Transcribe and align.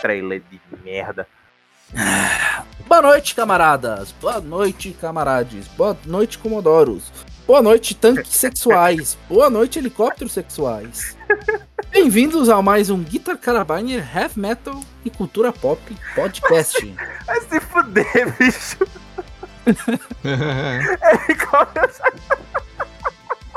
trailer 0.00 0.42
de 0.50 0.60
merda. 0.82 1.26
Boa 2.86 3.02
noite, 3.02 3.34
camaradas. 3.34 4.12
Boa 4.20 4.40
noite, 4.40 4.96
camarades. 5.00 5.66
Boa 5.68 5.96
noite, 6.04 6.38
comodoros. 6.38 7.12
Boa 7.46 7.62
noite, 7.62 7.94
tanques 7.94 8.32
sexuais. 8.36 9.18
Boa 9.28 9.50
noite, 9.50 9.78
helicópteros 9.78 10.32
sexuais. 10.32 11.16
Bem-vindos 11.90 12.48
a 12.48 12.62
mais 12.62 12.88
um 12.90 13.02
Guitar 13.02 13.36
Carabiner 13.36 14.04
Heavy 14.16 14.38
Metal 14.38 14.80
e 15.04 15.10
Cultura 15.10 15.52
Pop 15.52 15.80
Podcast. 16.14 16.94
Vai 17.26 17.40
se 17.40 17.60
fuder, 17.60 18.36
bicho. 18.38 18.78
Ele 19.66 21.36
começa... 21.46 22.02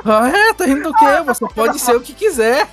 Ah, 0.05 0.27
é? 0.27 0.53
Tá 0.53 0.65
rindo 0.65 0.83
do 0.83 0.93
quê? 0.93 1.21
Você 1.25 1.47
pode 1.49 1.79
ser 1.79 1.95
o 1.95 2.01
que 2.01 2.13
quiser. 2.13 2.67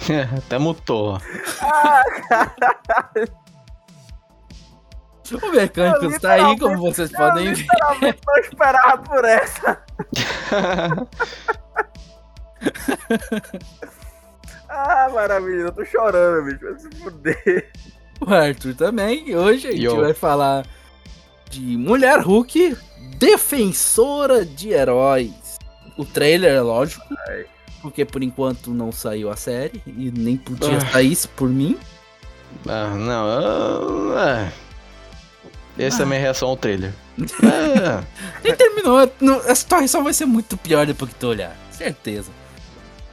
Até 0.38 0.58
mutou. 0.58 1.18
Ah, 1.62 2.02
caralho. 2.28 3.28
O 5.42 5.50
mecânico 5.52 6.04
Eu 6.06 6.10
está 6.10 6.32
aí, 6.32 6.58
como 6.58 6.76
vocês 6.78 7.12
Eu 7.12 7.18
podem 7.18 7.52
ver. 7.54 7.60
literalmente 7.60 8.20
não 8.26 8.36
esperava 8.38 8.98
por 9.02 9.24
essa. 9.24 9.82
Ah, 14.68 15.08
maravilha. 15.12 15.62
Eu 15.62 15.72
tô 15.72 15.84
chorando, 15.84 16.44
bicho. 16.44 16.64
Vai 16.64 16.78
se 16.78 16.90
fuder. 17.02 17.72
O 18.20 18.32
Arthur 18.32 18.74
também. 18.74 19.34
Hoje 19.34 19.66
a 19.68 19.72
gente 19.72 19.82
Yo. 19.82 20.00
vai 20.00 20.14
falar 20.14 20.64
de 21.50 21.60
Mulher 21.76 22.20
Hulk, 22.20 22.76
defensora 23.18 24.44
de 24.44 24.70
heróis. 24.70 25.58
O 25.98 26.04
trailer, 26.04 26.54
é 26.54 26.60
lógico. 26.60 27.04
Ai. 27.28 27.46
Porque 27.82 28.04
por 28.04 28.22
enquanto 28.22 28.70
não 28.72 28.92
saiu 28.92 29.30
a 29.30 29.36
série. 29.36 29.82
E 29.86 30.10
nem 30.10 30.36
podia 30.36 30.76
Ah. 30.76 30.92
sair 30.92 31.12
isso 31.12 31.28
por 31.30 31.48
mim. 31.48 31.78
Ah, 32.68 32.94
não. 32.96 34.16
ah, 34.16 34.50
é. 35.78 35.86
Essa 35.86 36.02
é 36.02 36.04
a 36.04 36.06
minha 36.06 36.20
reação 36.20 36.48
ao 36.48 36.56
trailer. 36.56 36.92
É, 37.20 38.04
Nem 38.42 38.54
terminou. 38.56 39.10
não- 39.20 39.40
A 39.48 39.52
história 39.52 39.86
só 39.88 40.02
vai 40.02 40.12
ser 40.12 40.24
muito 40.26 40.56
pior 40.56 40.86
depois 40.86 41.10
que 41.12 41.18
tu 41.18 41.28
olhar. 41.28 41.56
Certeza. 41.70 42.30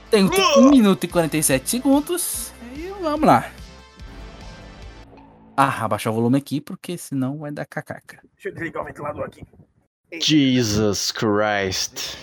Tem 0.10 0.24
1 0.26 0.70
minuto 0.70 1.04
e 1.04 1.08
47 1.08 1.70
segundos. 1.70 2.52
E 2.76 2.88
vamos 3.02 3.26
lá. 3.28 3.52
Ah, 5.56 5.86
abaixar 5.86 6.12
o 6.14 6.16
volume 6.16 6.38
aqui, 6.38 6.62
porque 6.62 6.98
senão 6.98 7.40
vai 7.40 7.52
dar 7.52 7.66
cacaca. 7.66 8.20
Deixa 8.36 8.50
eu 8.50 8.54
desligar 8.54 8.84
o 8.84 8.86
ventilador 8.86 9.26
aqui. 9.26 9.44
Jesus 10.22 11.12
Christ. 11.12 12.16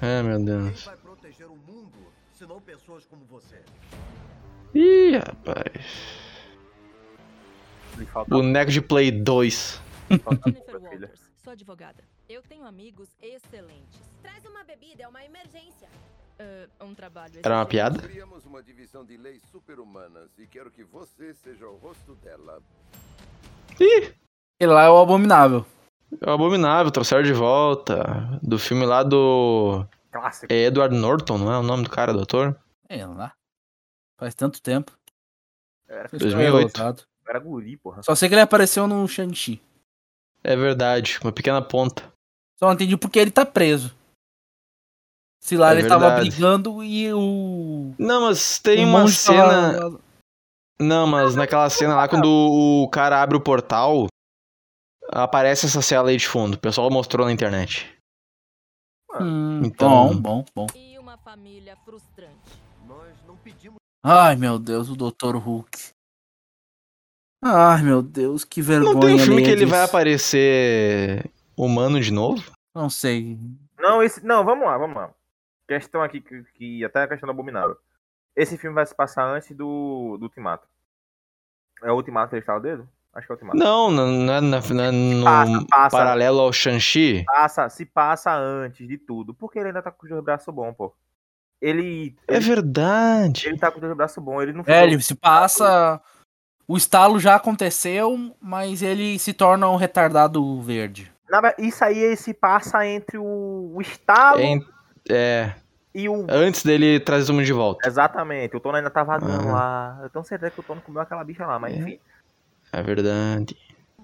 Ai, 0.00 0.22
meu 0.22 0.36
Quem 0.36 0.44
Deus. 0.44 0.84
vai 0.84 0.96
proteger 0.96 1.46
o 1.46 1.56
mundo, 1.56 2.12
se 2.32 2.44
não 2.46 2.60
pessoas 2.60 3.04
como 3.06 3.24
você? 3.24 3.62
Ih, 4.74 5.16
rapaz. 5.16 5.72
Boneco 8.28 8.70
de 8.70 8.82
Play 8.82 9.10
2. 9.10 9.80
falta 10.22 10.50
Jennifer 10.50 10.64
pouco, 10.72 10.88
filha. 10.90 11.06
Walters, 11.06 11.20
sou 11.42 11.52
advogada. 11.52 12.04
Eu 12.28 12.42
tenho 12.42 12.66
amigos 12.66 13.08
excelentes. 13.22 14.00
Traz 14.20 14.44
uma 14.44 14.64
bebida, 14.64 15.04
é 15.04 15.08
uma 15.08 15.24
emergência. 15.24 15.88
Ah, 16.38 16.84
um 16.84 16.94
trabalho 16.94 17.40
Era 17.42 17.56
uma 17.56 17.64
piada? 17.66 18.02
Criamos 18.02 18.44
uma 18.44 18.62
divisão 18.62 19.04
de 19.04 19.16
leis 19.16 19.42
super-humanas 19.50 20.28
e 20.38 20.46
quero 20.46 20.70
que 20.70 20.84
você 20.84 21.32
seja 21.32 21.66
o 21.66 21.76
rosto 21.76 22.14
dela. 22.16 22.62
Ih, 23.80 24.12
Ele 24.60 24.72
lá 24.72 24.84
é 24.84 24.90
o 24.90 24.98
Abominável. 24.98 25.64
É 26.20 26.30
o 26.30 26.32
Abominável, 26.32 26.90
trouxeram 26.90 27.22
de 27.22 27.32
volta. 27.32 28.38
Do 28.42 28.58
filme 28.58 28.84
lá 28.86 29.02
do. 29.02 29.84
Clássico. 30.12 30.52
É 30.52 30.64
Edward 30.66 30.94
Norton, 30.96 31.38
não 31.38 31.52
é 31.52 31.58
o 31.58 31.62
nome 31.62 31.84
do 31.84 31.90
cara, 31.90 32.12
do 32.12 32.22
ator? 32.22 32.58
É 32.88 33.04
lá. 33.06 33.32
Faz 34.18 34.34
tanto 34.34 34.62
tempo. 34.62 34.92
Era, 35.88 36.06
Esse 36.06 36.18
2008. 36.18 36.32
cara 36.52 36.60
é 36.60 36.64
lotado. 36.64 37.02
era 37.28 37.38
guri, 37.38 37.76
porra. 37.76 38.02
Só 38.02 38.14
sei 38.14 38.28
que 38.28 38.34
ele 38.34 38.40
apareceu 38.42 38.86
no 38.86 39.06
Shang-Chi. 39.06 39.60
É 40.42 40.56
verdade, 40.56 41.18
uma 41.22 41.32
pequena 41.32 41.60
ponta. 41.60 42.02
Só 42.58 42.66
não 42.66 42.72
entendi 42.74 42.96
porque 42.96 43.18
ele 43.18 43.30
tá 43.30 43.44
preso. 43.44 43.94
Se 45.40 45.56
lá 45.56 45.74
É 45.74 45.78
ele 45.78 45.88
tava 45.88 46.06
verdade. 46.08 46.30
brigando 46.30 46.82
e 46.82 47.12
o. 47.12 47.94
Não, 47.98 48.22
mas 48.22 48.58
tem 48.58 48.84
o 48.84 48.88
uma 48.88 49.06
cena. 49.08 49.74
tava- 49.78 50.00
Não, 50.80 51.06
mas 51.06 51.34
naquela 51.36 51.68
cena 51.70 51.94
lá, 51.94 52.08
quando 52.08 52.26
o 52.28 52.88
cara 52.90 53.22
abre 53.22 53.36
o 53.36 53.40
portal, 53.40 54.06
aparece 55.10 55.66
essa 55.66 55.80
cela 55.82 56.10
aí 56.10 56.16
de 56.16 56.28
fundo. 56.28 56.54
O 56.54 56.58
pessoal 56.60 56.90
mostrou 56.90 57.26
na 57.26 57.32
internet. 57.32 57.92
Hum, 59.20 59.62
Então- 59.64 60.08
Bom, 60.20 60.20
bom, 60.20 60.44
bom. 60.54 60.66
E 60.74 60.98
uma 60.98 61.16
família 61.18 61.76
frustrante. 61.84 62.60
Nós 62.86 63.14
não 63.26 63.36
pedimos 63.36 63.76
Ai, 64.04 64.36
meu 64.36 64.58
Deus, 64.58 64.88
o 64.88 64.94
Dr. 64.96 65.36
Hulk. 65.36 65.90
Ai, 67.42 67.82
meu 67.82 68.02
Deus, 68.02 68.44
que 68.44 68.62
vergonha. 68.62 68.92
Não 68.94 69.00
tem 69.00 69.14
um 69.14 69.18
filme 69.18 69.42
que 69.42 69.50
ele 69.50 69.66
vai 69.66 69.82
aparecer 69.82 71.28
humano 71.56 72.00
de 72.00 72.12
novo? 72.12 72.50
Não 72.74 72.88
sei. 72.88 73.38
Não, 73.78 74.02
esse. 74.02 74.24
Não, 74.24 74.44
vamos 74.44 74.64
lá, 74.66 74.78
vamos 74.78 74.96
lá. 74.96 75.12
Questão 75.68 76.02
aqui 76.02 76.20
que, 76.20 76.44
que 76.54 76.84
até 76.84 77.02
a 77.02 77.08
questão 77.08 77.26
do 77.26 77.30
abominável. 77.32 77.76
Esse 78.36 78.56
filme 78.56 78.74
vai 78.74 78.86
se 78.86 78.94
passar 78.94 79.24
antes 79.24 79.56
do, 79.56 80.16
do 80.18 80.24
Ultimato. 80.24 80.68
É 81.82 81.90
o 81.90 81.96
Ultimato 81.96 82.30
que 82.30 82.36
ele 82.36 82.42
está 82.42 82.56
o 82.56 82.60
dedo? 82.60 82.88
Acho 83.16 83.26
que 83.26 83.32
é 83.32 83.34
o 83.34 83.36
Ultimato. 83.36 83.56
Não, 83.58 83.90
não, 83.90 84.06
não 84.06 84.32
é, 84.34 84.40
na- 84.42 84.60
não 84.60 84.84
é 84.84 84.90
no 84.90 85.24
Passa, 85.24 85.66
passa. 85.70 85.96
paralelo 85.96 86.40
ao 86.40 86.52
Shang-Chi. 86.52 87.24
Passa, 87.26 87.68
se 87.70 87.86
passa 87.86 88.34
antes 88.36 88.86
de 88.86 88.98
tudo. 88.98 89.32
Porque 89.32 89.58
ele 89.58 89.68
ainda 89.68 89.80
tá 89.82 89.90
com 89.90 90.06
os 90.06 90.22
braços 90.24 90.52
bons, 90.54 90.74
pô. 90.74 90.94
Ele. 91.60 92.14
É 92.28 92.36
Ele, 92.36 92.44
verdade. 92.44 93.48
ele 93.48 93.58
tá 93.58 93.70
com 93.70 93.84
os 93.84 93.96
braços 93.96 94.22
bons. 94.22 94.42
Ele 94.42 94.52
não 94.52 94.62
É, 94.66 94.84
ele 94.84 95.00
se 95.00 95.14
passa. 95.14 96.00
O 96.68 96.76
estalo 96.76 97.18
já 97.18 97.36
aconteceu, 97.36 98.34
mas 98.40 98.82
ele 98.82 99.18
se 99.18 99.32
torna 99.32 99.68
um 99.70 99.76
retardado 99.76 100.60
verde. 100.60 101.10
Isso 101.58 101.84
aí 101.84 102.14
se 102.16 102.34
passa 102.34 102.86
entre 102.86 103.16
o, 103.18 103.72
o 103.74 103.80
estalo 103.80 104.40
É, 105.08 105.52
e 105.94 106.08
o. 106.08 106.26
antes 106.28 106.62
dele 106.64 107.00
trazer 107.00 107.26
todo 107.26 107.36
mundo 107.36 107.44
de 107.46 107.52
volta. 107.52 107.88
Exatamente, 107.88 108.56
o 108.56 108.60
Tono 108.60 108.76
ainda 108.76 108.90
tá 108.90 109.02
vagando 109.02 109.48
Ah. 109.48 109.52
lá. 109.52 109.98
Eu 110.02 110.10
tenho 110.10 110.24
certeza 110.24 110.50
que 110.52 110.60
o 110.60 110.62
Tono 110.62 110.80
comeu 110.82 111.00
aquela 111.00 111.24
bicha 111.24 111.46
lá, 111.46 111.58
mas 111.58 111.74
É. 111.74 111.78
enfim. 111.78 111.98
É 112.72 112.82
verdade. 112.82 113.56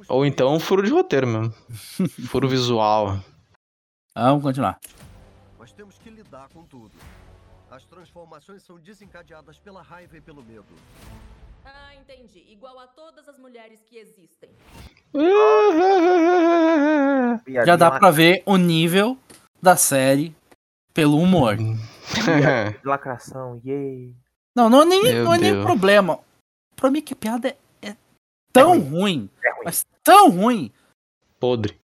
Ou 0.08 0.26
então 0.26 0.54
um 0.54 0.60
furo 0.60 0.82
de 0.82 0.90
roteiro 0.90 1.26
mesmo. 1.26 1.54
Furo 2.28 2.48
visual. 2.48 3.18
Ah, 4.14 4.28
vamos 4.30 4.42
continuar. 4.42 4.78
Mas 5.58 5.72
temos 5.72 5.98
que 5.98 6.10
lidar 6.10 6.48
com 6.48 6.64
tudo. 6.64 6.92
As 7.70 7.84
transformações 7.84 8.62
são 8.62 8.78
desencadeadas 8.78 9.58
pela 9.58 9.82
raiva 9.82 10.16
e 10.16 10.20
pelo 10.20 10.42
medo. 10.42 10.64
Ah, 11.64 11.94
entendi. 11.94 12.44
Igual 12.50 12.78
a 12.80 12.86
todas 12.86 13.28
as 13.28 13.38
mulheres 13.38 13.82
que 13.84 13.96
existem. 13.96 14.50
Já 17.64 17.76
dá 17.76 17.90
pra 17.90 18.10
ver 18.10 18.42
o 18.44 18.56
nível 18.56 19.16
da 19.60 19.76
série 19.76 20.34
pelo 20.92 21.18
humor. 21.18 21.56
lacração, 22.84 23.60
yay. 23.64 24.14
Não, 24.54 24.68
não 24.68 24.82
é 24.82 24.84
nem, 24.84 25.02
Meu 25.02 25.24
não 25.24 25.34
é 25.34 25.38
nem 25.38 25.52
Deus. 25.52 25.64
problema. 25.64 26.18
Pra 26.76 26.90
mim 26.90 27.00
que 27.00 27.14
a 27.14 27.16
piada 27.16 27.48
é, 27.48 27.56
é 28.60 28.62
tão 28.62 28.78
ruim, 28.80 29.28
É 29.44 29.50
ruim. 29.52 29.62
mas 29.64 29.86
tão 30.02 30.30
ruim. 30.30 30.72
Podre. 31.40 31.78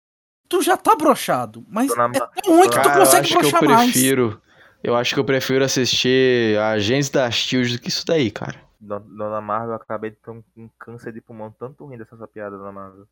Tu 0.49 0.63
já 0.63 0.77
tá 0.77 0.95
brochado, 0.95 1.65
mas 1.69 1.89
Dona 1.89 2.13
é 2.15 2.19
tão 2.43 2.57
ruim 2.57 2.69
que 2.69 2.77
tu 2.77 2.83
Cara, 2.83 2.95
eu 2.95 2.99
consegue 3.05 3.21
acho 3.23 3.39
que 3.39 3.47
eu 3.47 3.51
brochar 3.51 3.65
mais. 3.69 3.91
prefiro. 3.93 4.43
Eu 4.83 4.95
acho 4.97 5.15
que 5.15 5.21
eu 5.21 5.25
prefiro 5.25 5.65
assistir 5.65 6.59
Agentes 6.59 7.09
da 7.09 7.31
Shield 7.31 7.77
do 7.77 7.83
que 7.83 7.89
isso 7.89 8.05
daí, 8.07 8.31
cara. 8.31 8.61
Don- 8.79 9.01
Dona 9.01 9.41
Marvel, 9.41 9.71
eu 9.71 9.77
acabei 9.77 10.11
de 10.11 10.17
ter 10.17 10.31
um, 10.31 10.43
um 10.57 10.69
câncer 10.79 11.11
de 11.13 11.21
pulmão 11.23 11.51
tanto 11.59 11.87
ruim 11.87 11.97
dessa 11.97 12.15
piada, 12.29 12.57
Dona 12.59 12.71
Marvel. 12.73 13.07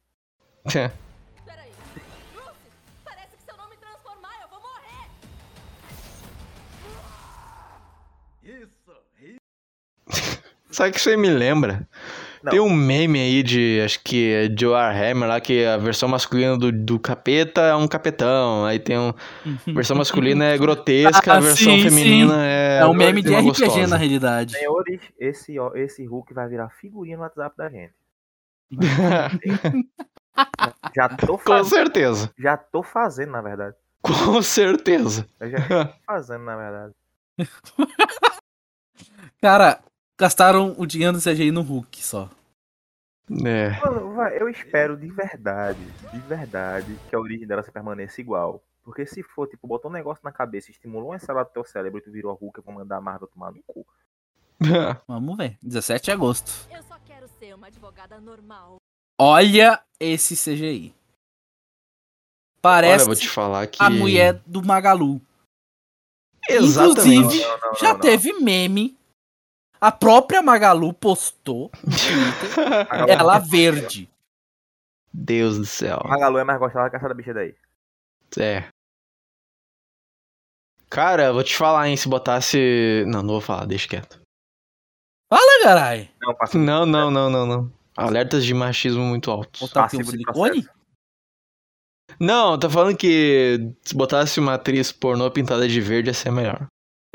Peraí. 0.65 0.93
Lucy, 2.35 2.71
parece 3.03 3.37
que 3.37 3.43
se 3.43 3.51
eu 3.51 3.57
não 3.57 3.71
me 3.71 3.77
transformar, 3.79 4.35
eu 4.43 4.49
vou 4.51 4.61
morrer. 4.61 5.09
Isso! 8.43 8.93
Sabe 10.71 10.91
o 10.91 10.93
que 10.93 10.99
isso 10.99 11.09
aí 11.11 11.17
me 11.17 11.31
lembra? 11.31 11.89
Não. 12.43 12.51
Tem 12.51 12.61
um 12.61 12.73
meme 12.75 13.21
aí 13.21 13.43
de, 13.43 13.81
acho 13.85 14.01
que 14.03 14.33
é 14.33 14.49
de 14.49 14.67
Warhammer 14.67 15.29
lá, 15.29 15.41
que 15.41 15.65
a 15.65 15.77
versão 15.77 16.09
masculina 16.09 16.59
do, 16.59 16.73
do 16.73 16.99
capeta 16.99 17.61
é 17.61 17.75
um 17.75 17.87
capetão. 17.87 18.65
Aí 18.65 18.79
tem 18.79 18.99
um. 18.99 19.11
A 19.11 19.15
versão 19.73 19.97
masculina 19.97 20.45
é 20.47 20.59
grotesca, 20.59 21.33
Ah, 21.33 21.37
a 21.37 21.41
versão 21.41 21.73
sim, 21.77 21.83
feminina 21.83 22.45
é. 22.47 22.79
É 22.81 22.87
um 22.87 22.95
meme 22.95 23.23
de 23.23 23.29
uma 23.31 23.39
RPG 23.39 23.49
gostosa. 23.49 23.87
na 23.87 23.97
realidade. 23.97 24.53
Senhores, 24.57 25.01
esse, 25.19 25.59
ó, 25.59 25.73
esse 25.75 26.05
Hulk 26.05 26.35
vai 26.35 26.49
virar 26.49 26.69
figurinha 26.71 27.17
no 27.17 27.23
WhatsApp 27.23 27.57
da 27.57 27.69
gente. 27.71 27.93
Já 30.97 31.09
tô 31.11 31.37
Com 31.37 31.39
fazendo, 31.39 31.69
certeza. 31.69 32.31
já 32.39 32.57
tô 32.57 32.83
fazendo, 32.83 33.33
na 33.33 33.43
verdade. 33.43 33.77
Com 34.01 34.41
certeza. 34.43 35.27
Eu 35.39 35.51
já 35.51 35.59
tô 35.59 35.93
fazendo, 36.07 36.45
na 36.45 36.57
verdade. 36.57 36.95
Cara, 39.41 39.81
gastaram 40.23 40.73
o 40.79 40.87
dinheiro 40.87 41.15
do 41.15 41.21
CGI 41.21 41.51
no 41.51 41.63
Hulk 41.63 42.01
só. 42.05 42.31
É. 43.45 43.71
Mano, 43.81 44.23
eu 44.31 44.49
espero 44.49 44.97
de 44.97 45.09
verdade, 45.11 45.81
de 46.13 46.19
verdade, 46.21 46.97
que 47.11 47.17
a 47.17 47.19
origem 47.19 47.45
dela 47.45 47.63
se 47.63 47.73
permaneça 47.73 48.21
igual. 48.21 48.63
Porque 48.85 49.05
se 49.05 49.21
for, 49.23 49.49
tipo, 49.49 49.67
botou 49.67 49.91
um 49.91 49.95
negócio 49.95 50.23
na 50.25 50.31
cabeça, 50.31 50.71
estimulou 50.71 51.11
uma 51.11 51.19
célula 51.19 51.45
do 51.45 51.51
teu 51.51 51.65
cérebro 51.65 51.99
e 51.99 52.03
tu 52.03 52.13
virou 52.13 52.31
a 52.31 52.35
Hulk, 52.35 52.59
eu 52.59 52.65
vou 52.65 52.75
mandar 52.75 52.99
a 52.99 53.01
Marvel 53.01 53.27
tomar 53.27 53.51
no 53.51 53.61
cu. 53.67 53.85
Vamos 55.09 55.37
ver. 55.37 55.59
17 55.61 56.05
de 56.05 56.11
agosto. 56.13 56.53
Eu 56.71 56.83
só 56.85 56.97
quero 57.05 57.27
ser 57.41 57.55
uma 57.55 57.67
advogada 57.67 58.21
normal. 58.21 58.77
Olha 59.21 59.83
esse 59.99 60.37
CGI. 60.37 60.93
Olha, 60.93 60.95
Parece 62.61 63.03
eu 63.03 63.07
vou 63.07 63.17
te 63.17 63.29
falar 63.29 63.67
que. 63.67 63.83
a 63.83 63.91
mulher 63.91 64.41
do 64.47 64.63
Magalu. 64.65 65.21
Exatamente. 66.49 67.17
Inclusive, 67.17 67.43
Não, 67.43 67.59
não, 67.59 67.75
já 67.75 67.89
não, 67.89 67.95
não. 67.95 68.01
teve 68.01 68.33
meme. 68.35 68.97
A 69.83 69.91
própria 69.91 70.41
Magalu 70.41 70.93
postou 70.95 71.69
no 71.83 71.91
Twitter 71.91 72.87
Magalu- 72.89 73.11
ela 73.11 73.39
verde. 73.41 74.09
Deus 75.13 75.59
do 75.59 75.67
céu. 75.67 76.01
Magalu 76.05 76.39
é 76.39 76.45
mais 76.45 76.61
gostosa 76.61 76.89
que 76.89 76.95
essa 76.97 77.09
da 77.09 77.15
bicha 77.15 77.35
daí. 77.35 77.53
É. 78.39 78.69
Cara, 80.89 81.25
eu 81.25 81.35
vou 81.35 81.43
te 81.43 81.57
falar, 81.57 81.89
hein, 81.89 81.97
se 81.97 82.09
botasse. 82.09 83.05
Não, 83.09 83.23
não 83.23 83.31
vou 83.35 83.41
falar, 83.41 83.65
deixa 83.67 83.89
quieto. 83.89 84.21
Fala, 85.29 85.63
carai. 85.65 86.11
Não, 86.21 86.35
passa 86.35 86.57
Não, 86.57 86.87
não, 86.87 87.11
não, 87.11 87.29
não, 87.29 87.47
não. 87.47 87.73
Alertas 87.97 88.45
de 88.45 88.55
machismo 88.55 89.03
muito 89.03 89.31
altos. 89.33 89.61
Botar? 89.63 89.87
Um 89.87 90.05
silicone? 90.05 90.69
Não, 92.21 92.57
tá 92.59 92.71
falando 92.71 92.97
que 92.97 93.75
se 93.83 93.97
botasse 93.97 94.39
uma 94.39 94.55
atriz 94.55 94.93
pornô 94.93 95.29
pintada 95.31 95.67
de 95.67 95.81
verde 95.81 96.11
ia 96.11 96.15
ser 96.15 96.31
melhor. 96.31 96.67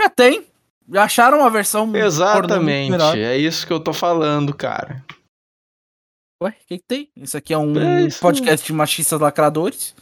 Já 0.01 0.09
tem. 0.09 0.45
Já 0.89 1.03
acharam 1.03 1.39
uma 1.39 1.49
versão 1.49 1.93
Exatamente, 1.95 2.95
é 3.19 3.37
isso 3.37 3.67
que 3.67 3.73
eu 3.73 3.79
tô 3.79 3.91
falando, 3.93 4.53
cara. 4.53 5.03
Ué, 6.41 6.49
o 6.51 6.65
que, 6.67 6.77
que 6.77 6.83
tem? 6.87 7.09
Isso 7.15 7.35
aqui 7.35 7.53
é 7.53 7.57
um 7.57 7.77
É 7.79 8.03
isso. 8.03 8.19
podcast 8.21 8.65
de 8.65 8.71
machistas 8.73 9.19
lacradores. 9.19 9.95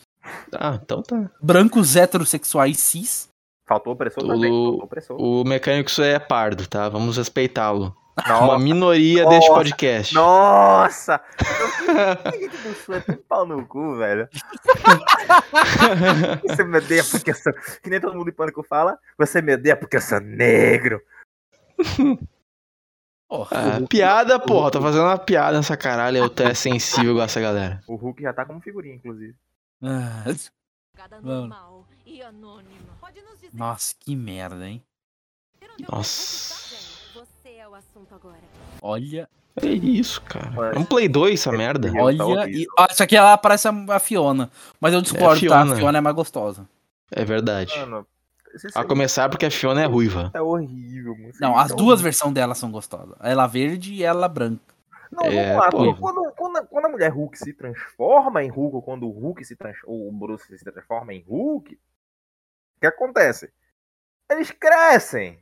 Ah, 0.53 0.79
então 0.83 1.01
tá. 1.01 1.29
Brancos 1.41 1.95
heterossexuais 1.95 2.77
cis. 2.77 3.29
Faltou 3.67 3.93
opressor 3.93 4.23
O- 4.23 4.27
também. 4.27 4.51
Faltou 4.51 4.83
opressor. 4.83 5.17
O 5.21 5.43
mecânico 5.43 5.89
é 6.01 6.19
pardo, 6.19 6.67
tá? 6.67 6.89
Vamos 6.89 7.17
respeitá-lo. 7.17 7.95
Nossa, 8.17 8.43
Uma 8.43 8.57
minoria 8.57 9.27
deste 9.27 9.49
Nossa. 9.49 9.63
podcast. 9.63 10.13
Nossa! 10.13 11.21
Gente 12.33 12.57
do 12.57 12.73
sul 12.75 12.95
é 12.95 12.99
tudo 13.01 13.17
pau 13.27 13.45
no 13.45 13.65
cu, 13.65 13.97
velho. 13.97 14.29
Você 16.47 16.63
me 16.63 16.77
odeia 16.77 17.03
porque 17.03 17.31
eu 17.31 17.35
sou. 17.35 17.53
Que 17.83 17.89
nem 17.89 17.99
todo 17.99 18.15
mundo 18.15 18.29
em 18.29 18.33
pânico 18.33 18.63
fala. 18.63 18.97
Você 19.17 19.41
me 19.41 19.53
odeia 19.53 19.75
porque 19.75 19.97
eu 19.97 20.01
sou 20.01 20.21
negro. 20.21 21.01
Porra. 23.27 23.77
Ah, 23.77 23.87
piada, 23.87 24.39
porra, 24.39 24.71
tô 24.71 24.81
fazendo 24.81 25.03
uma 25.03 25.17
piada 25.17 25.57
nessa 25.57 25.75
caralho, 25.75 26.17
eu 26.17 26.29
tô 26.29 26.43
é 26.43 26.53
sensível 26.53 27.11
igual 27.11 27.25
essa 27.25 27.41
galera. 27.41 27.81
O 27.87 27.95
Hulk 27.95 28.21
já 28.21 28.31
tá 28.31 28.45
como 28.45 28.61
figurinha, 28.61 28.95
inclusive. 28.95 29.35
Ah. 29.81 30.23
Nossa, 33.51 33.95
que 33.99 34.15
merda, 34.15 34.67
hein? 34.67 34.83
Nossa. 35.89 36.64
Olha, 38.81 39.29
É 39.61 39.67
isso, 39.67 40.21
cara. 40.23 40.75
É 40.75 40.79
um 40.79 40.83
Play 40.83 41.07
2 41.07 41.39
essa 41.39 41.51
merda. 41.51 41.91
Tá 41.91 42.01
olha. 42.01 42.49
E, 42.49 42.65
ah, 42.77 42.87
isso 42.91 43.01
aqui 43.03 43.15
ela 43.15 43.37
parece 43.37 43.67
a, 43.67 43.71
a 43.89 43.99
Fiona. 43.99 44.49
Mas 44.81 44.93
eu 44.93 45.01
discordo, 45.01 45.35
tá? 45.35 45.39
Fiona. 45.39 45.73
A 45.73 45.75
Fiona 45.77 45.97
é 45.97 46.01
mais 46.01 46.15
gostosa. 46.15 46.67
É 47.11 47.23
verdade. 47.23 47.77
Mano, 47.79 48.05
A 48.73 48.83
começar 48.83 49.29
porque 49.29 49.45
a 49.45 49.51
Fiona 49.51 49.81
é 49.81 49.85
ruiva. 49.85 50.31
é 50.33 50.41
horrível, 50.41 51.15
mano. 51.17 51.31
Não, 51.39 51.57
as 51.57 51.71
é 51.71 51.75
duas 51.75 52.01
versões 52.01 52.33
dela 52.33 52.53
são 52.55 52.69
gostosas. 52.71 53.15
Ela 53.21 53.47
verde 53.47 53.93
e 53.93 54.03
ela 54.03 54.27
branca. 54.27 54.75
Não, 55.11 55.23
É, 55.25 55.55
vamos 55.55 55.63
lá. 55.63 55.69
pô. 55.69 55.95
Quando, 55.95 56.31
quando, 56.33 56.57
a- 56.57 56.65
quando 56.65 56.85
a 56.85 56.89
mulher 56.89 57.11
Hulk 57.11 57.37
se 57.37 57.53
transforma 57.53 58.43
em 58.43 58.49
Hulk, 58.49 58.75
ou 58.75 58.81
quando 58.81 59.07
o 59.07 59.11
Hulk 59.11 59.45
se 59.45 59.55
transforma, 59.55 59.93
ou 59.95 60.09
o 60.09 60.11
Bruce 60.11 60.57
se 60.57 60.65
transforma 60.65 61.13
em 61.13 61.21
Hulk, 61.21 61.73
o 61.75 62.79
que 62.81 62.87
acontece? 62.87 63.49
Eles 64.29 64.51
crescem. 64.51 65.39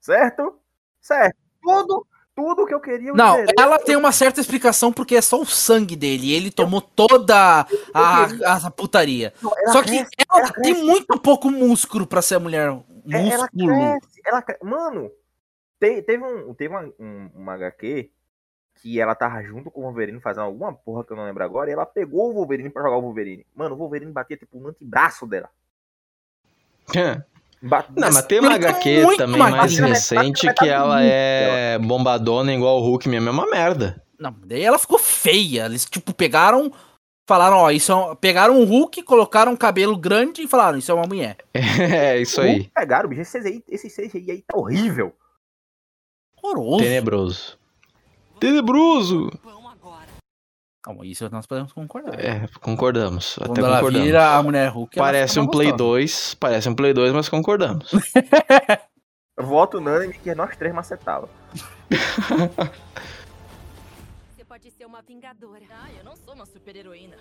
Certo? 0.00 0.58
Certo. 1.00 1.38
Tudo, 1.62 2.06
tudo 2.34 2.66
que 2.66 2.74
eu 2.74 2.80
queria. 2.80 3.12
Não, 3.12 3.40
liberei. 3.40 3.54
ela 3.58 3.78
tem 3.78 3.96
uma 3.96 4.12
certa 4.12 4.40
explicação 4.40 4.92
porque 4.92 5.16
é 5.16 5.20
só 5.22 5.40
o 5.40 5.46
sangue 5.46 5.94
dele. 5.96 6.28
E 6.28 6.32
ele 6.34 6.50
tomou 6.50 6.80
toda 6.80 7.66
a, 7.94 8.24
a 8.66 8.70
putaria. 8.70 9.32
Não, 9.42 9.52
ela 9.58 9.72
Só 9.72 9.82
que 9.82 9.88
cresce, 9.90 10.10
ela, 10.28 10.40
ela 10.40 10.52
tem 10.52 10.62
cresce. 10.74 10.82
muito 10.84 11.20
pouco 11.20 11.50
músculo 11.50 12.06
pra 12.06 12.22
ser 12.22 12.36
a 12.36 12.40
mulher. 12.40 12.68
É, 13.10 13.28
Ela 13.28 13.48
Músculo. 13.52 13.98
cresce, 14.00 14.20
ela 14.24 14.42
cre- 14.42 14.58
Mano, 14.62 15.10
te- 15.80 16.02
teve, 16.02 16.22
um, 16.24 16.54
teve 16.54 16.74
uma, 16.74 16.92
um, 16.98 17.30
uma 17.34 17.54
HQ 17.54 18.10
que 18.82 18.98
ela 19.00 19.14
tava 19.14 19.42
junto 19.42 19.70
com 19.70 19.80
o 19.80 19.84
Wolverine 19.84 20.20
fazendo 20.20 20.44
alguma 20.44 20.72
porra 20.72 21.04
que 21.04 21.12
eu 21.12 21.16
não 21.16 21.24
lembro 21.24 21.44
agora, 21.44 21.68
e 21.68 21.72
ela 21.74 21.84
pegou 21.84 22.30
o 22.30 22.34
Wolverine 22.34 22.70
pra 22.70 22.82
jogar 22.82 22.96
o 22.96 23.02
Wolverine. 23.02 23.44
Mano, 23.54 23.74
o 23.74 23.78
Wolverine 23.78 24.10
batia 24.12 24.36
tipo 24.38 24.58
no 24.58 24.68
antebraço 24.68 25.26
dela. 25.26 25.50
Não, 27.62 28.10
mas 28.12 28.22
tem 28.22 28.40
uma 28.40 28.54
HQ 28.54 29.16
também 29.18 29.38
mais 29.38 29.54
magrinha. 29.54 29.86
recente 29.88 30.52
que 30.54 30.66
ela 30.68 31.02
é 31.02 31.78
bombadona 31.78 32.54
igual 32.54 32.78
o 32.78 32.82
Hulk 32.82 33.08
mesmo. 33.08 33.28
É 33.28 33.32
uma 33.32 33.46
merda. 33.50 34.02
Não, 34.18 34.34
daí 34.44 34.62
ela 34.62 34.78
ficou 34.78 34.98
feia. 34.98 35.66
Eles, 35.66 35.84
tipo, 35.84 36.14
pegaram. 36.14 36.72
Falaram, 37.28 37.58
ó, 37.58 37.70
isso 37.70 37.92
é 37.92 37.94
um- 37.94 38.16
Pegaram 38.16 38.58
um 38.60 38.64
Hulk, 38.64 39.02
colocaram 39.04 39.52
um 39.52 39.56
cabelo 39.56 39.96
grande 39.96 40.42
e 40.42 40.48
falaram, 40.48 40.78
isso 40.78 40.90
é 40.90 40.94
uma 40.94 41.06
mulher. 41.06 41.36
É 41.54 42.20
isso 42.20 42.40
aí. 42.40 42.68
Pegaram, 42.74 43.08
bicho, 43.08 43.20
esse 43.22 43.38
CGI, 43.40 43.64
esse 43.68 43.88
CGI 43.88 44.30
aí 44.30 44.42
tá 44.46 44.56
horrível. 44.58 45.14
Horroroso. 46.42 46.78
Tenebroso. 46.82 47.58
Tenebroso! 48.40 49.30
Não, 50.86 51.04
isso 51.04 51.28
nós 51.30 51.46
podemos 51.46 51.72
concordar. 51.72 52.18
É, 52.18 52.46
concordamos. 52.60 53.34
Quando 53.36 53.52
Até 53.52 53.60
ela 53.60 53.76
concordamos. 53.76 54.06
vira 54.06 54.34
a 54.34 54.42
mulher 54.42 54.68
Hulk. 54.70 54.96
Parece 54.96 55.38
um 55.38 55.46
Play 55.46 55.70
gostosa. 55.70 55.90
2, 55.90 56.34
parece 56.36 56.68
um 56.68 56.74
Play 56.74 56.94
2, 56.94 57.12
mas 57.12 57.28
concordamos. 57.28 57.92
Eu 59.36 59.44
voto 59.44 59.76
unânime 59.78 60.14
que 60.14 60.34
nós 60.34 60.56
três 60.56 60.74
macetava. 60.74 61.28
Você 64.34 64.44
pode 64.44 64.70
ser 64.70 64.86
uma 64.86 65.02
vingadora. 65.02 65.64
Ah, 65.70 65.90
eu 65.98 66.04
não 66.04 66.16
sou 66.16 66.34
uma 66.34 66.46
super 66.46 66.74
heroína. 66.74 67.18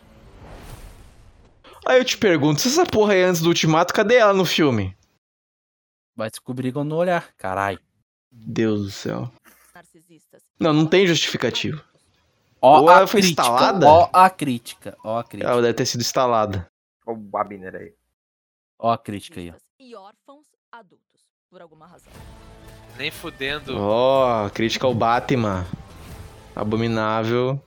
Aí 1.86 1.98
eu 2.00 2.06
te 2.06 2.18
pergunto, 2.18 2.62
se 2.62 2.70
essa 2.70 2.86
porra 2.86 3.14
aí 3.14 3.20
é 3.20 3.26
antes 3.26 3.42
do 3.42 3.50
Ultimato, 3.50 3.94
cadê 3.94 4.16
ela 4.16 4.34
no 4.34 4.46
filme? 4.46 4.98
Vai 6.16 6.30
descobrir 6.30 6.72
quando 6.72 6.96
olhar. 6.96 7.30
Caralho. 7.38 7.80
Deus 8.32 8.84
do 8.84 8.92
céu. 8.92 9.32
Não, 10.60 10.72
não 10.74 10.86
tem 10.86 11.08
justificativo. 11.08 11.84
Ó 12.62 12.82
Ou 12.82 12.90
a 12.90 12.98
ela 12.98 13.08
foi 13.08 13.22
crítica. 13.22 13.42
instalada? 13.42 13.88
Ó 13.88 14.10
a 14.12 14.30
crítica. 14.30 14.98
Ó 15.04 15.18
a 15.18 15.24
crítica. 15.24 15.52
Ela 15.52 15.62
deve 15.62 15.74
ter 15.76 15.86
sido 15.86 16.02
instalada. 16.02 16.70
Olha 17.06 17.18
o 17.32 17.38
Abner 17.38 17.76
aí. 17.76 17.94
Ó 18.78 18.92
a 18.92 18.98
crítica 18.98 19.40
aí, 19.40 19.52
ó. 19.52 19.54
E 19.80 19.96
órfãos 19.96 20.46
adultos, 20.72 21.22
por 21.50 21.62
alguma 21.62 21.88
razão. 21.88 22.12
Nem 22.98 23.10
fudendo. 23.12 23.76
Ó, 23.78 24.50
crítica 24.50 24.86
ao 24.86 24.94
Batman. 24.94 25.66
Abominável. 26.56 27.60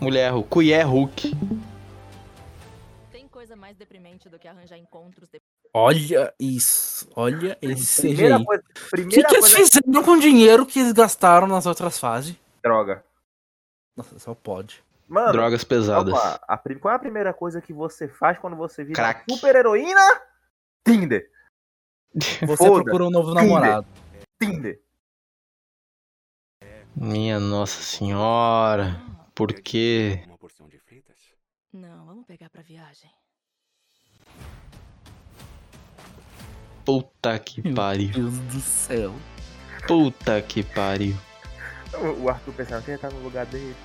Mulher 0.00 0.32
Hulk. 0.32 0.48
Colher 0.48 0.86
Hulk. 0.86 1.32
Tem 3.10 3.26
coisa 3.28 3.56
mais 3.56 3.76
deprimente 3.76 4.28
do 4.28 4.38
que 4.38 4.46
arranjar 4.46 4.76
encontros 4.78 5.28
de... 5.30 5.40
Olha 5.74 6.32
isso. 6.38 7.08
Olha 7.16 7.56
esse 7.60 8.02
Primeira 8.02 8.36
CGI. 8.36 8.44
coisa, 8.46 8.62
O 8.92 8.96
que, 9.08 9.22
que 9.22 9.34
eles 9.34 9.52
coisa 9.54 9.56
fizeram 9.80 10.02
com 10.04 10.12
o 10.12 10.20
dinheiro 10.20 10.64
que 10.66 10.78
eles 10.80 10.92
gastaram 10.92 11.46
nas 11.46 11.66
outras 11.66 11.98
fases? 11.98 12.36
droga. 12.62 13.02
Nossa, 13.98 14.16
só 14.18 14.32
pode. 14.34 14.82
Mano, 15.08 15.32
Drogas 15.32 15.64
pesadas. 15.64 16.14
opa, 16.14 16.40
a 16.46 16.56
prim- 16.56 16.78
qual 16.78 16.92
é 16.92 16.96
a 16.96 17.00
primeira 17.00 17.34
coisa 17.34 17.60
que 17.60 17.72
você 17.72 18.06
faz 18.06 18.38
quando 18.38 18.54
você 18.56 18.84
vira 18.84 18.94
Crack. 19.02 19.24
super 19.28 19.56
heroína? 19.56 20.00
Tinder. 20.86 21.28
Você 22.46 22.56
Foda. 22.56 22.84
procurou 22.84 23.08
um 23.08 23.10
novo 23.10 23.28
Tinder. 23.30 23.44
namorado. 23.44 23.86
Tinder. 24.40 24.80
Minha 26.96 27.38
nossa 27.40 27.82
senhora. 27.82 29.00
Por 29.34 29.52
quê? 29.52 30.24
Não, 31.72 32.06
vamos 32.06 32.24
pegar 32.26 32.48
pra 32.50 32.62
viagem. 32.62 33.10
Puta 36.84 37.38
que 37.38 37.74
pariu. 37.74 38.10
Deus 38.12 38.38
do 38.38 38.60
céu. 38.60 39.12
Puta 39.86 40.40
que 40.40 40.62
pariu. 40.62 41.16
O 42.22 42.28
Arthur 42.28 42.54
pensando 42.54 42.84
que 42.84 42.90
ele 42.92 42.98
tá 42.98 43.10
no 43.10 43.20
lugar 43.22 43.44
dele. 43.46 43.76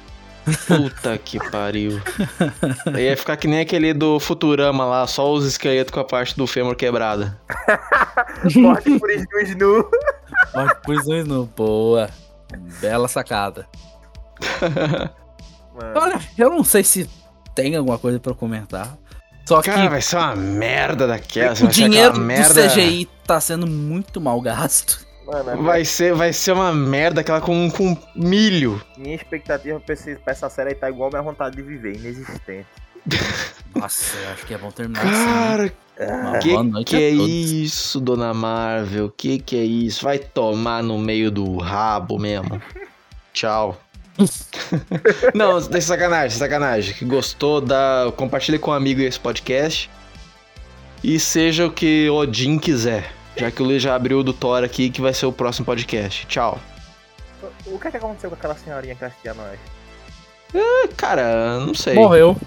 Puta 0.68 1.18
que 1.18 1.40
pariu. 1.50 2.02
Ia 2.98 3.16
ficar 3.18 3.38
que 3.38 3.48
nem 3.48 3.62
aquele 3.62 3.94
do 3.94 4.20
Futurama 4.20 4.86
lá, 4.86 5.08
só 5.08 5.32
os 5.32 5.46
esqueletos 5.46 5.94
com 5.94 6.00
a 6.00 6.04
parte 6.04 6.36
do 6.36 6.46
fêmur 6.46 6.76
quebrada. 6.76 7.40
Morte 8.56 9.00
por 9.00 9.10
Snu 9.10 9.40
Snu. 9.42 9.90
Olha, 10.54 10.76
prisões 10.76 11.28
não. 11.28 11.46
Boa. 11.46 12.10
Bela 12.82 13.08
sacada. 13.08 13.68
Mano, 14.62 15.92
Olha, 15.96 16.20
eu 16.38 16.50
não 16.50 16.64
sei 16.64 16.84
se 16.84 17.10
tem 17.56 17.76
alguma 17.76 17.98
coisa 17.98 18.20
pra 18.20 18.32
eu 18.32 18.36
comentar. 18.36 18.98
Só 19.46 19.62
que 19.62 19.70
Cara, 19.70 19.90
vai 19.90 20.02
ser 20.02 20.16
uma 20.18 20.36
merda 20.36 21.06
daquela. 21.06 21.54
o 21.54 21.68
dinheiro 21.68 22.14
do 22.14 22.20
merda. 22.22 22.68
CGI 22.70 23.10
tá 23.26 23.42
sendo 23.42 23.68
muito 23.68 24.22
mal 24.22 24.40
gasto. 24.40 25.06
Mano, 25.26 25.52
a 25.52 25.56
Vai 25.56 25.86
ser, 25.86 26.14
vai 26.14 26.32
ser 26.34 26.52
uma 26.54 26.74
merda 26.74 27.22
aquela 27.22 27.42
com, 27.42 27.70
com 27.72 27.98
milho. 28.16 28.82
minha 28.98 29.16
expectativa 29.16 29.80
pra, 29.80 29.94
esse- 29.94 30.16
pra 30.16 30.32
essa 30.32 30.50
série 30.50 30.70
aí 30.70 30.76
tá 30.76 30.90
igual 30.90 31.08
a 31.10 31.12
minha 31.12 31.22
vontade 31.24 31.56
de 31.56 31.62
viver, 31.62 31.96
inexistente. 31.96 32.68
Nossa, 33.76 34.18
eu 34.18 34.30
acho 34.30 34.46
que 34.46 34.54
é 34.54 34.58
bom 34.58 34.72
terminar 34.72 35.02
assim. 35.02 35.12
Cara, 35.26 35.74
Uma 36.22 36.38
Que 36.40 36.50
boa 36.50 36.64
noite 36.64 36.90
que 36.90 36.96
a 36.96 37.00
é 37.02 37.10
isso, 37.10 38.00
dona 38.00 38.34
Marvel? 38.34 39.12
Que 39.16 39.40
que 39.40 39.58
é 39.58 39.64
isso? 39.64 40.04
Vai 40.06 40.20
tomar 40.20 40.82
no 40.84 40.98
meio 40.98 41.30
do 41.30 41.58
rabo 41.58 42.18
mesmo. 42.18 42.62
Tchau. 43.34 43.78
Não, 45.34 45.60
sem 45.60 45.82
sacanagem, 45.82 46.38
sacanagem. 46.38 46.94
Que 46.94 47.04
gostou, 47.04 47.60
dá... 47.60 48.12
compartilha 48.16 48.60
com 48.60 48.72
um 48.72 48.74
amigo 48.74 49.02
esse 49.02 49.20
podcast. 49.20 49.90
E 51.04 51.20
seja 51.20 51.66
o 51.66 51.72
que 51.72 52.10
Odin 52.10 52.58
quiser. 52.60 53.12
Já 53.36 53.52
que 53.52 53.62
o 53.62 53.66
Luiz 53.66 53.82
já 53.82 53.96
abriu 53.96 54.20
o 54.20 54.24
do 54.24 54.34
Thor 54.34 54.64
aqui, 54.64 54.90
que 54.90 55.02
vai 55.02 55.14
ser 55.14 55.26
o 55.26 55.32
próximo 55.32 55.66
podcast. 55.66 56.26
Tchau. 56.28 56.60
O 57.66 57.80
que 57.80 57.88
é 57.88 57.92
que 57.92 57.98
aconteceu 57.98 58.30
com 58.30 58.36
aquela 58.36 58.56
senhorinha 58.56 58.96
que 58.96 59.04
assistia 59.04 59.34
nós? 59.34 59.60
Cara, 60.96 61.60
não 61.60 61.74
sei. 61.74 61.96
Morreu. 61.96 62.38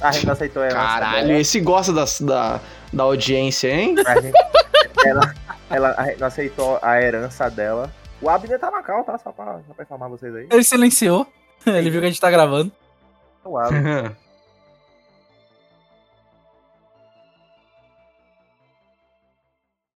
A 0.00 0.10
gente 0.10 0.26
não 0.26 0.32
aceitou 0.32 0.62
ela. 0.64 0.74
Caralho, 0.74 1.36
esse 1.36 1.60
gosta 1.60 1.92
da, 1.92 2.04
da, 2.20 2.60
da 2.92 3.02
audiência, 3.04 3.68
hein? 3.68 3.94
A 4.04 4.20
gente, 4.20 4.34
ela, 5.04 5.34
ela 5.70 5.94
a 5.96 6.04
gente 6.06 6.18
não 6.18 6.26
aceitou 6.26 6.78
a 6.82 7.00
herança 7.00 7.48
dela. 7.50 7.92
O 8.20 8.28
Abner 8.28 8.58
tá 8.58 8.70
na 8.70 8.82
cal, 8.82 9.04
tá? 9.04 9.18
Só 9.18 9.30
pra, 9.30 9.60
só 9.66 9.74
pra 9.74 9.84
informar 9.84 10.08
vocês 10.08 10.34
aí. 10.34 10.46
Ele 10.50 10.64
silenciou. 10.64 11.26
Ele 11.66 11.90
viu 11.90 12.00
que 12.00 12.06
a 12.06 12.10
gente 12.10 12.20
tá 12.20 12.30
gravando. 12.30 12.72
O 13.44 13.58
Abner. 13.58 14.12